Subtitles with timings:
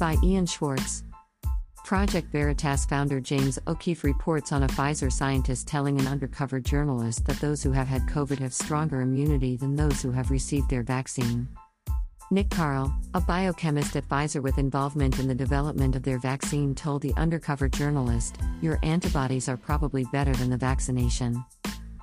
[0.00, 1.04] By Ian Schwartz.
[1.84, 7.38] Project Veritas founder James O'Keefe reports on a Pfizer scientist telling an undercover journalist that
[7.38, 11.46] those who have had COVID have stronger immunity than those who have received their vaccine.
[12.30, 17.02] Nick Karl, a biochemist at Pfizer with involvement in the development of their vaccine, told
[17.02, 21.44] the undercover journalist, Your antibodies are probably better than the vaccination.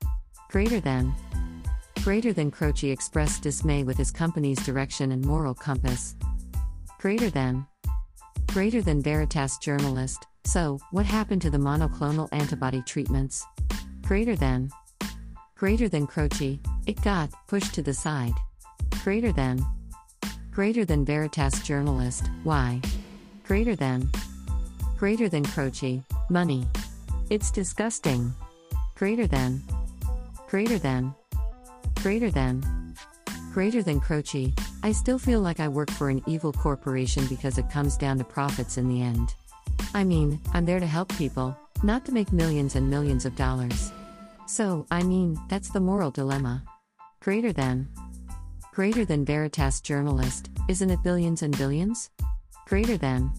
[0.50, 1.14] Greater than.
[2.04, 6.16] Greater than Croce expressed dismay with his company's direction and moral compass.
[7.00, 7.68] Greater than.
[8.54, 13.46] Greater than Veritas journalist, so, what happened to the monoclonal antibody treatments?
[14.04, 14.70] Greater than.
[15.58, 18.34] Greater than Croce, it got pushed to the side.
[19.04, 19.66] Greater than.
[20.52, 22.82] Greater than Veritas journalist, why?
[23.46, 24.10] Greater than.
[24.98, 26.66] Greater than Croce, money.
[27.30, 28.34] It's disgusting.
[28.96, 29.62] Greater than.
[30.50, 31.16] Greater than.
[32.02, 32.64] Greater than.
[33.54, 34.54] Greater than Croce,
[34.84, 38.24] I still feel like I work for an evil corporation because it comes down to
[38.24, 39.34] profits in the end.
[39.94, 43.92] I mean, I'm there to help people, not to make millions and millions of dollars.
[44.52, 46.66] So, I mean, that's the moral dilemma.
[47.22, 47.88] Greater than.
[48.74, 52.10] Greater than Veritas journalist, isn't it billions and billions?
[52.68, 53.32] Greater than.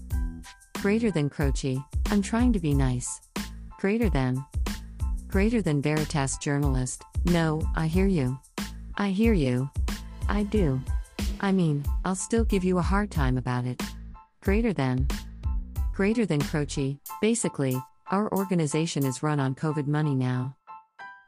[0.80, 3.20] Greater than Croce, I'm trying to be nice.
[3.78, 4.42] Greater than.
[5.28, 8.38] Greater than Veritas journalist, no, I hear you.
[8.96, 9.68] I hear you.
[10.30, 10.80] I do.
[11.42, 13.82] I mean, I'll still give you a hard time about it.
[14.40, 15.08] Greater than.
[15.92, 17.76] Greater than Croce, basically,
[18.10, 20.56] our organization is run on COVID money now.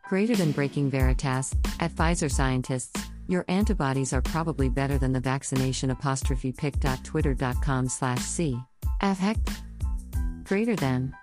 [0.09, 2.93] Greater than Breaking Veritas, at Pfizer scientists,
[3.27, 8.59] your antibodies are probably better than the vaccination apostrophe pic.twitter.com slash c.
[9.01, 9.39] Heck.
[10.45, 11.15] Greater than.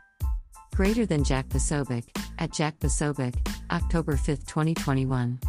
[0.76, 2.06] Greater than Jack Posobiec,
[2.40, 3.36] at Jack Posobiec,
[3.70, 5.40] October 5, 2021.